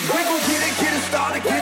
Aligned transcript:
We 0.00 0.24
gon' 0.24 0.40
get 0.48 0.62
it, 0.62 0.80
get 0.80 0.92
it 0.94 1.02
started, 1.02 1.42
get 1.44 1.61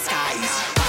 Soul 0.00 0.79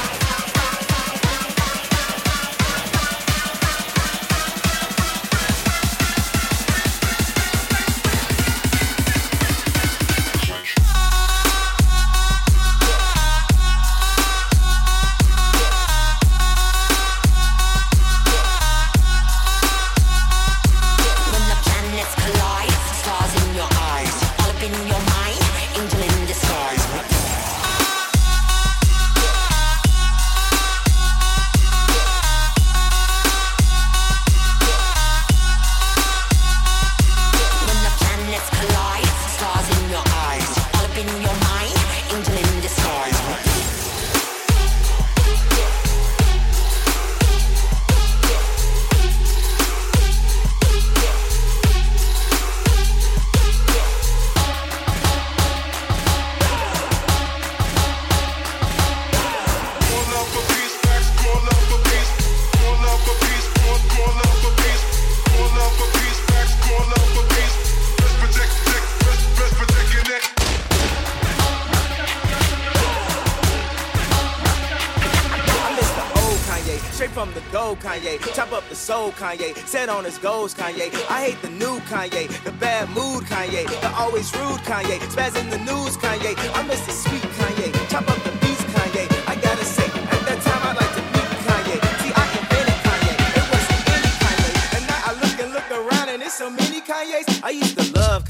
Kanye. 79.21 79.55
Set 79.67 79.87
on 79.87 80.03
his 80.03 80.17
goals 80.17 80.55
Kanye. 80.55 80.89
I 81.07 81.25
hate 81.25 81.39
the 81.43 81.49
new 81.51 81.77
Kanye. 81.81 82.25
The 82.43 82.51
bad 82.53 82.89
mood 82.89 83.23
Kanye. 83.25 83.69
The 83.81 83.91
always 83.93 84.35
rude 84.35 84.61
Kanye. 84.65 84.97
Spaz 85.13 85.39
in 85.39 85.47
the 85.51 85.59
news 85.59 85.95
Kanye. 85.95 86.33
I 86.57 86.63
miss 86.63 86.83
the 86.87 86.91
sweet 86.91 87.21
Kanye. 87.37 87.69
Chop 87.91 88.09
up 88.09 88.17
the 88.23 88.31
beats 88.41 88.63
Kanye. 88.73 89.05
I 89.29 89.35
gotta 89.35 89.63
say, 89.63 89.85
at 89.85 90.21
that 90.25 90.41
time 90.41 90.61
I'd 90.69 90.75
like 90.81 90.93
to 90.97 91.03
meet 91.13 91.29
Kanye. 91.45 91.77
See, 92.01 92.13
I 92.17 92.25
invented 92.39 92.79
Kanye. 92.85 93.13
It 93.37 93.45
wasn't 93.53 93.83
any 93.93 94.11
Kanye. 94.23 94.51
And 94.75 94.83
now 94.89 95.09
I 95.09 95.11
look 95.21 95.37
and 95.43 95.53
look 95.53 95.69
around 95.69 96.09
and 96.09 96.23
it's 96.23 96.33
so 96.33 96.49
many 96.49 96.81
Kanye's. 96.81 97.43
I 97.43 97.51
used 97.51 97.77
to 97.77 97.80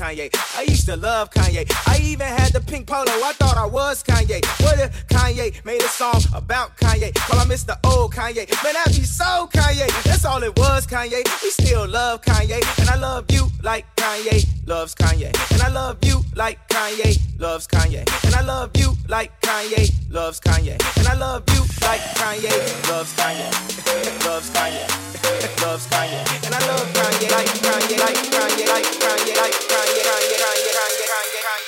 Kanye. 0.02 0.34
I 0.58 0.64
used 0.64 0.88
to 0.88 0.96
love 0.96 1.30
Kanye. 1.30 1.64
I 1.86 2.00
even 2.02 2.26
had 2.26 2.54
the 2.54 2.60
pink 2.60 2.88
polo. 2.88 3.06
I 3.06 3.34
thought 3.34 3.56
I 3.56 3.68
was 3.68 4.02
Kanye. 4.02 4.44
What 4.64 4.80
if 4.80 5.08
Kanye 5.08 5.64
made 5.64 5.82
a 5.84 5.88
song 5.88 6.24
about 6.34 6.76
Kanye? 6.76 7.14
Call 7.14 7.40
I 7.40 7.46
miss 7.46 7.64
the 7.64 7.78
old 7.84 8.12
Kanye. 8.12 8.50
Man, 8.64 8.76
I 8.76 8.84
be 8.88 9.04
so 9.04 9.48
Kanye. 9.54 9.88
That's 10.04 10.26
all 10.26 10.42
it 10.42 10.58
was, 10.58 10.88
Kanye. 10.88 11.22
We 11.44 11.52
still 11.52 11.88
love 11.88 12.24
Kanye. 12.24 12.64
And 12.80 12.90
I 12.90 12.98
love 12.98 13.26
you 13.30 13.48
like 13.62 13.86
Kanye 13.96 14.48
loves 14.66 14.96
Kanye. 14.96 15.30
And 15.54 15.62
I 15.62 15.70
love 15.70 16.00
you 16.02 16.24
like 16.36 16.58
Kanye 16.70 17.20
loves 17.40 17.68
Kanye. 17.68 18.02
And 18.26 18.34
I 18.34 18.42
love 18.42 18.72
you 18.78 18.94
like 19.08 19.40
Kanye 19.42 19.94
loves 20.10 20.40
Kanye. 20.40 20.82
And 20.98 21.08
I 21.08 21.14
love 21.14 21.44
you 21.54 21.62
like 21.82 22.02
Kanye 22.18 22.58
loves 22.90 23.14
Kanye. 23.14 24.26
loves 24.26 24.50
Kanye. 24.50 25.02
loves 25.62 25.86
Kanye. 25.86 26.46
And 26.46 26.56
I 26.56 26.68
love 26.68 26.88
Kanye, 26.98 27.30
like 27.30 27.54
Kanye, 27.62 28.00
like 28.00 28.18
Kanye, 28.34 28.68
like 28.68 29.01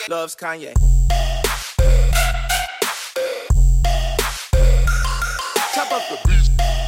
loves 0.10 0.36
Kanye. 0.36 0.74
Chop 5.74 5.92
up 5.92 6.02
the 6.10 6.20
beat. 6.28 6.83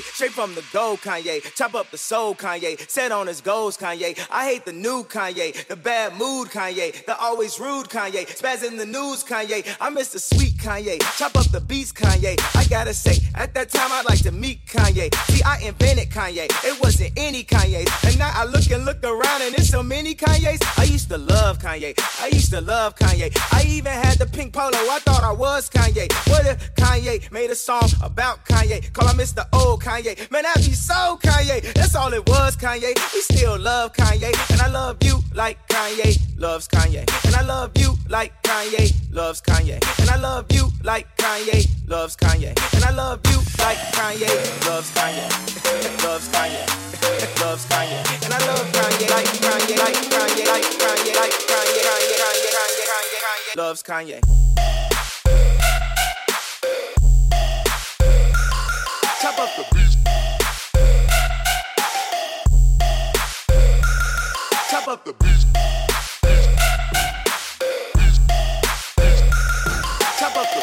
Straight 0.00 0.32
from 0.32 0.54
the 0.54 0.64
gold, 0.72 1.00
Kanye. 1.00 1.42
Chop 1.54 1.74
up 1.74 1.90
the 1.90 1.98
soul, 1.98 2.34
Kanye. 2.34 2.88
Set 2.90 3.12
on 3.12 3.26
his 3.26 3.40
goals, 3.40 3.76
Kanye. 3.76 4.18
I 4.30 4.44
hate 4.46 4.64
the 4.64 4.72
new 4.72 5.04
Kanye. 5.04 5.66
The 5.66 5.76
bad 5.76 6.16
mood, 6.16 6.48
Kanye. 6.48 7.04
The 7.06 7.18
always 7.18 7.58
rude, 7.60 7.88
Kanye. 7.88 8.26
Spaz 8.26 8.66
in 8.66 8.76
the 8.76 8.86
news, 8.86 9.24
Kanye. 9.24 9.76
I 9.80 9.90
miss 9.90 10.08
the 10.08 10.18
sweet 10.18 10.56
Kanye. 10.56 11.00
Chop 11.18 11.36
up 11.36 11.50
the 11.50 11.60
beats, 11.60 11.92
Kanye. 11.92 12.38
I 12.54 12.64
gotta 12.68 12.94
say, 12.94 13.18
at 13.34 13.54
that 13.54 13.70
time 13.70 13.90
I'd 13.92 14.06
like 14.06 14.22
to 14.22 14.32
meet 14.32 14.64
Kanye. 14.66 15.14
See, 15.30 15.42
I 15.42 15.58
invented 15.60 16.10
Kanye. 16.10 16.46
It 16.64 16.80
wasn't 16.82 17.12
any 17.16 17.44
Kanye. 17.44 17.86
And 18.06 18.18
now 18.18 18.32
I 18.34 18.44
look 18.44 18.70
and 18.70 18.84
look 18.84 19.02
around 19.04 19.42
and 19.42 19.54
there's 19.54 19.68
so 19.68 19.82
many 19.82 20.14
Kanye's. 20.14 20.60
I 20.76 20.84
used 20.84 21.08
to 21.10 21.18
love 21.18 21.58
Kanye. 21.58 21.94
I 22.20 22.28
used 22.28 22.50
to 22.50 22.60
love 22.60 22.96
Kanye. 22.96 23.36
I 23.52 23.64
even 23.68 23.92
had 23.92 24.18
the 24.18 24.26
pink 24.26 24.52
polo. 24.52 24.70
I 24.72 24.98
thought 25.00 25.22
I 25.22 25.32
was 25.32 25.68
Kanye. 25.70 26.12
What 26.28 26.46
if 26.46 26.74
Kanye 26.74 27.30
made 27.30 27.50
a 27.50 27.54
song 27.54 27.88
about 28.02 28.44
Kanye? 28.44 28.92
Call 28.92 29.08
him 29.08 29.18
Mr. 29.18 29.46
Old 29.52 29.82
Kanye. 29.86 30.28
Man, 30.32 30.44
I'd 30.44 30.56
be 30.56 30.72
so 30.72 31.16
Kanye. 31.22 31.62
That's 31.74 31.94
all 31.94 32.12
it 32.12 32.28
was, 32.28 32.56
Kanye. 32.56 32.92
We 33.14 33.20
still 33.20 33.56
love 33.56 33.92
Kanye. 33.92 34.34
And 34.50 34.60
I 34.60 34.66
love 34.68 34.96
you 35.00 35.22
like 35.32 35.58
Kanye 35.68 36.18
loves 36.36 36.66
Kanye. 36.66 37.06
And 37.24 37.34
I 37.36 37.42
love 37.42 37.70
you 37.78 37.94
like 38.08 38.32
Kanye 38.42 38.92
loves 39.12 39.40
Kanye. 39.40 39.78
And 40.00 40.10
I 40.10 40.16
love 40.16 40.46
you 40.50 40.72
like 40.82 41.06
Kanye 41.16 41.70
loves 41.88 42.16
Kanye. 42.16 42.50
And 42.74 42.84
I 42.84 42.90
love 42.90 43.20
you 43.30 43.38
like 43.62 43.78
Kanye 43.94 44.26
loves 44.66 44.90
Kanye. 44.90 45.28
loves 46.02 46.28
Kanye. 46.34 47.40
loves 47.40 47.64
Kanye. 47.66 48.24
And 48.24 48.34
I 48.34 48.38
love 48.44 48.66
Kanye 48.74 49.08
like 49.08 49.26
Kanye, 49.38 49.78
like 49.78 49.94
Kanye, 50.10 50.46
like 50.50 50.66
Kanye, 50.82 51.14
like 51.14 51.36
Kanye, 51.46 51.82
Kanye, 51.86 52.10
Kanye, 52.18 52.48
Kanye, 52.50 52.82
Kanye, 52.90 53.18
Kanye, 53.22 53.56
loves 53.56 53.82
Kanye. 53.84 54.45
The. 64.86 64.92
Chop 70.16 70.36
up 70.36 70.46
the. 70.54 70.60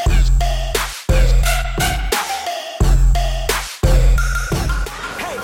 Hey, 5.20 5.38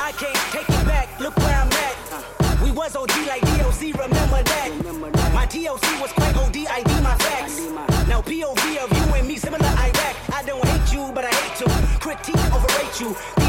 I 0.00 0.12
can't 0.18 0.34
take 0.50 0.68
it 0.68 0.84
back. 0.84 1.20
Look 1.20 1.36
where 1.36 1.54
I'm 1.54 1.70
at. 1.70 2.60
We 2.60 2.72
was 2.72 2.96
OG 2.96 3.10
like 3.28 3.42
DOC, 3.42 3.94
remember 4.00 4.42
that. 4.42 5.30
My 5.32 5.46
TOC 5.46 6.00
was 6.00 6.10
quite 6.10 6.36
OD, 6.36 6.56
ID 6.56 7.02
my 7.02 7.16
facts. 7.18 7.60
Now 8.08 8.20
POV 8.20 8.78
of 8.78 8.92
you 8.98 9.14
and 9.14 9.28
me, 9.28 9.36
similar 9.36 9.64
Iraq. 9.64 10.16
I 10.34 10.42
don't 10.44 10.64
hate 10.66 10.92
you, 10.92 11.12
but 11.14 11.24
I 11.24 11.30
hate 11.30 11.56
to 11.58 11.98
critique, 12.00 12.52
overrate 12.52 13.00
you. 13.00 13.43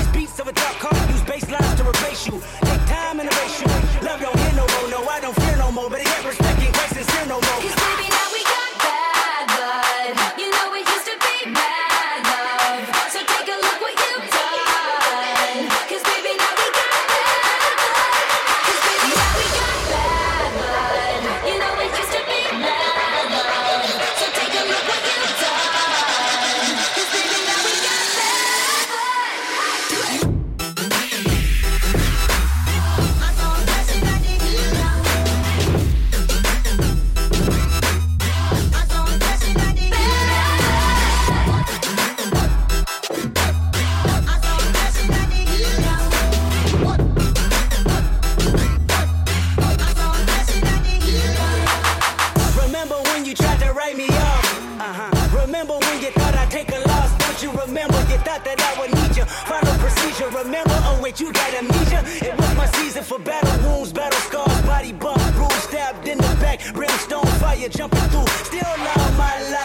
That 58.45 58.61
I 58.61 58.79
would 58.79 58.93
need 58.93 59.17
you? 59.17 59.25
Follow 59.25 59.75
procedure. 59.81 60.29
Remember? 60.29 60.77
Oh 60.87 60.99
wait, 61.01 61.19
you 61.19 61.33
got 61.33 61.53
amnesia. 61.53 62.01
It 62.25 62.37
was 62.37 62.55
my 62.55 62.67
season 62.77 63.03
for 63.03 63.19
battle 63.19 63.57
wounds, 63.67 63.91
battle 63.91 64.19
scars, 64.19 64.61
body 64.61 64.93
bump, 64.93 65.21
bruise, 65.33 65.53
stabbed 65.67 66.07
in 66.07 66.17
the 66.17 66.37
back, 66.39 66.61
brimstone 66.73 67.25
fire 67.41 67.69
jumping 67.69 68.07
through. 68.13 68.27
Still 68.45 68.73
love 68.87 69.17
my 69.17 69.35
life. 69.51 69.64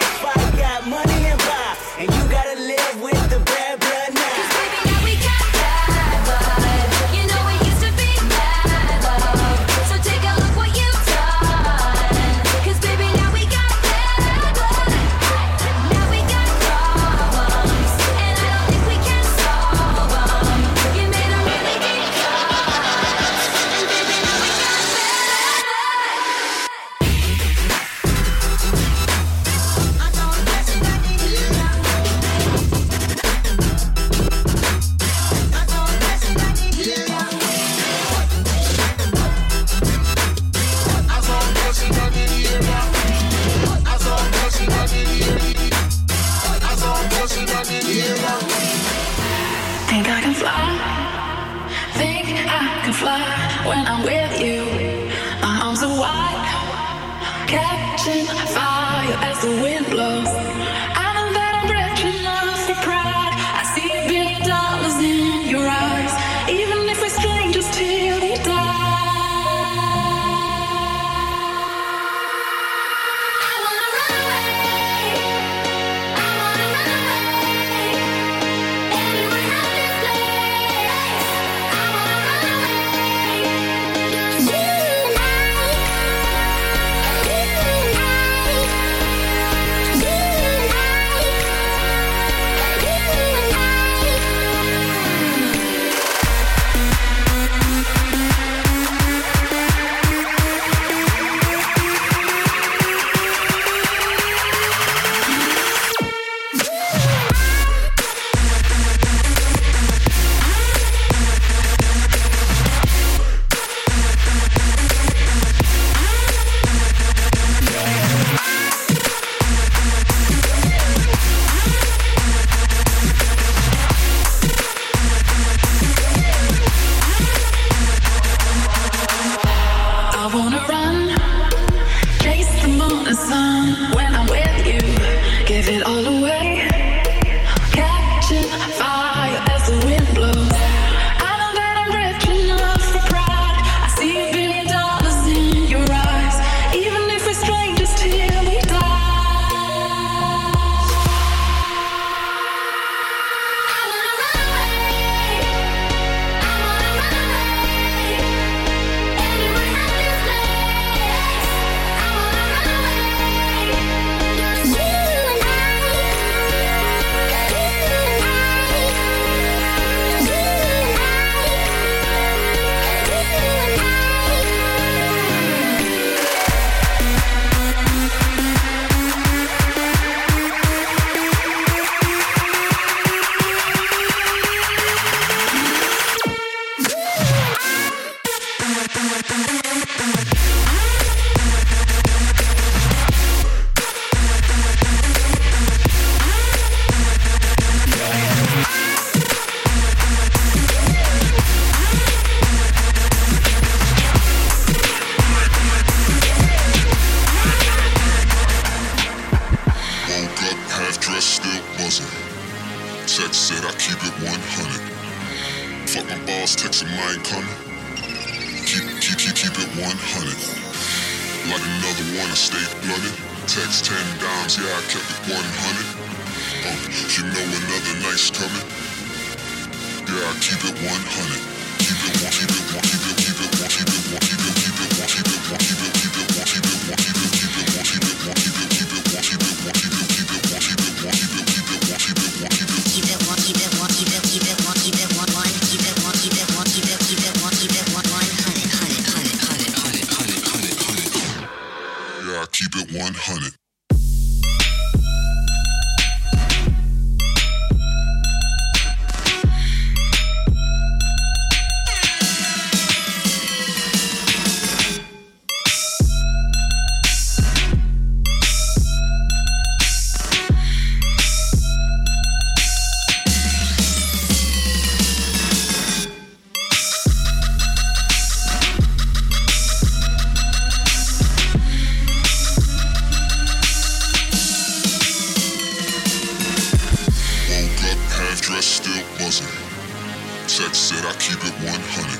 100. 291.71 292.19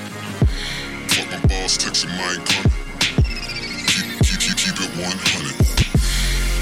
Fuck 1.12 1.28
my 1.28 1.40
boss, 1.48 1.76
text 1.76 2.04
him, 2.04 2.10
I 2.16 2.32
ain't 2.32 2.46
coming. 2.48 2.72
Keep, 3.84 4.06
keep, 4.24 4.40
keep, 4.40 4.56
keep 4.56 4.76
it 4.80 4.92
100. 4.96 5.04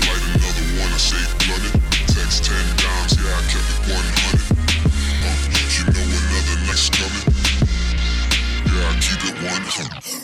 Light 0.07 0.25
another 0.35 0.67
one, 0.83 0.91
I 0.91 0.99
say 0.99 1.23
blunt 1.47 1.71
it. 1.71 1.75
Text 2.11 2.51
10 2.51 2.59
dimes, 2.83 3.15
yeah, 3.15 3.31
I 3.31 3.43
kept 3.47 3.71
it 3.71 3.95
100. 3.95 4.51
Uh, 5.23 5.39
you 5.71 5.85
know 5.87 6.03
another 6.03 6.57
night's 6.67 6.91
coming. 6.91 7.31
Yeah, 8.67 8.91
I 8.91 8.99
keep 8.99 9.23
it 9.23 9.39
100. 9.39 10.20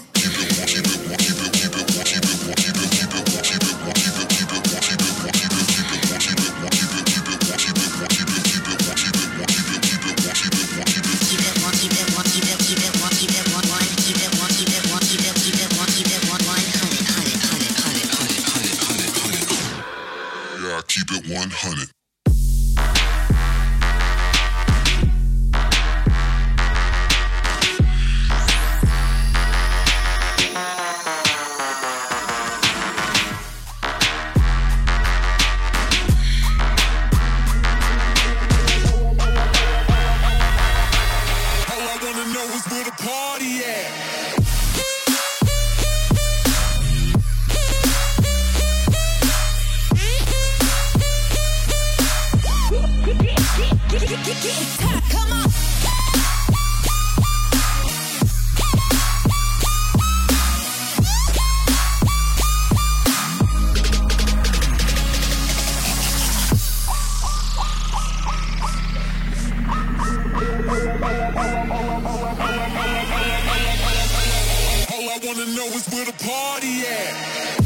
is 75.75 75.89
where 75.89 76.05
the 76.05 76.13
party 76.13 76.83
at. 76.87 77.57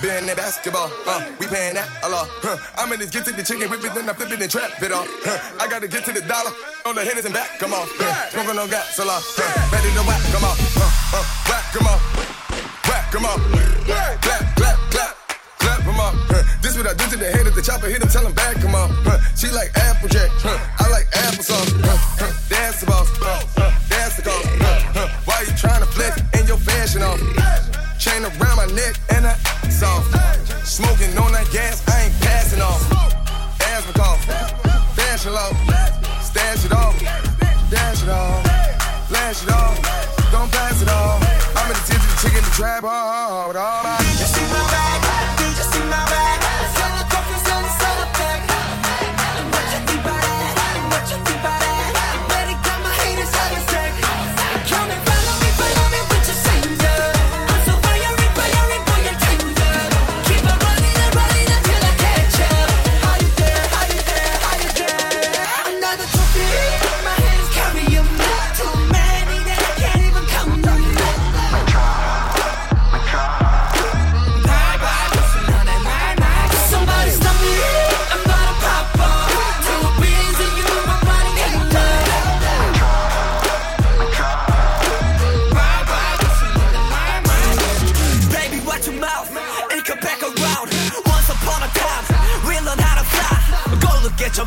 Been 0.00 0.26
that 0.26 0.36
basketball, 0.36 0.92
uh, 1.06 1.26
we 1.40 1.46
paying 1.50 1.74
that 1.74 1.90
a 2.04 2.08
lot. 2.08 2.30
Huh. 2.38 2.54
I'm 2.78 2.92
in 2.92 3.00
this 3.00 3.10
get 3.10 3.24
to 3.26 3.32
the 3.32 3.42
chicken, 3.42 3.68
whip 3.68 3.82
it, 3.82 3.92
then 3.94 4.08
I 4.08 4.12
flip 4.14 4.30
it 4.30 4.40
and 4.40 4.50
trap 4.50 4.78
it 4.80 4.92
off. 4.92 5.10
Huh. 5.26 5.58
I 5.58 5.66
gotta 5.66 5.88
get 5.88 6.04
to 6.06 6.12
the 6.12 6.22
dollar, 6.22 6.54
on 6.86 6.94
the 6.94 7.02
Henderson 7.02 7.32
back, 7.32 7.58
come 7.58 7.74
on. 7.74 7.82
Huh. 7.98 8.30
Smoking 8.30 8.58
on 8.62 8.70
gas, 8.70 8.94
a 8.98 9.04
lot. 9.04 9.18
Huh. 9.26 9.74
Ready 9.74 9.90
to 9.90 10.02
whack, 10.06 10.22
come 10.30 10.46
on. 10.46 10.54
Uh, 10.54 11.18
uh, 11.18 11.24
whack, 11.50 11.66
come 11.74 11.86
on. 11.90 11.98
Whack, 12.86 13.04
come 13.10 13.26
on. 13.26 13.38
Clap, 13.90 14.22
clap, 14.22 14.42
clap. 14.54 14.78
Clap 14.94 15.18
Clap 15.58 15.82
'em 15.82 15.98
up. 15.98 16.14
Huh. 16.30 16.42
This 16.62 16.76
what 16.78 16.86
I 16.86 16.94
do 16.94 17.04
to 17.10 17.16
the 17.18 17.30
head 17.34 17.46
of 17.46 17.54
the 17.54 17.62
chopper. 17.62 17.88
Hit 17.90 18.00
him, 18.00 18.08
tell 18.08 18.24
him 18.24 18.32
back, 18.32 18.60
come 18.62 18.74
on. 18.74 18.90
Huh. 19.02 19.18
She 19.34 19.50
like 19.50 19.74
Applejack. 19.74 20.30
Huh. 20.38 20.54
I 20.78 20.88
like 20.88 21.10
applesauce. 21.10 21.74
Huh. 21.82 21.98
Huh. 22.22 22.32
That's 22.48 22.80
the 22.80 22.86
boss. 22.86 23.10
Huh. 23.18 23.42
Huh. 23.58 23.70
That's 23.90 24.16
the 24.16 24.22
cause. 24.22 24.46
Huh. 24.62 24.78
Huh. 24.94 25.08
Why 25.26 25.42
you 25.42 25.52
trying 25.58 25.82
to 25.82 25.90
flex 25.90 26.22
and 26.34 26.46
your 26.46 26.58
fashion 26.58 27.02
off? 27.02 27.18
Chain 27.98 28.22
around 28.22 28.56
my 28.56 28.66
neck 28.78 28.94
and 29.10 29.26
I 29.26 29.34
soft. 29.78 30.10
Smoking 30.66 31.16
on 31.18 31.30
that 31.32 31.48
gas, 31.52 31.86
I 31.86 32.04
ain't 32.04 32.14
passing 32.20 32.60
off. 32.60 32.82
Asthma 33.62 33.92
cough. 33.94 34.24
Fashion 34.96 35.32
low. 35.32 35.52
Stash 36.20 36.64
it 36.66 36.72
off. 36.72 36.98
Dash 37.70 38.02
it 38.02 38.08
off. 38.08 38.42
Flash 39.08 39.42
it 39.44 39.50
off. 39.50 39.76
Don't 40.32 40.50
pass 40.50 40.82
it 40.82 40.88
off. 40.88 41.22
I'm 41.56 41.70
in 41.70 41.76
the 41.78 41.84
tip 41.86 42.02
the 42.02 42.16
chicken 42.22 42.42
to 42.42 42.50
trap 42.50 42.82
hard. 42.82 43.56
All 43.56 43.82
my 43.84 43.97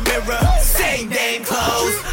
mirror, 0.00 0.40
same 0.60 1.10
damn 1.10 1.44
clothes. 1.44 2.11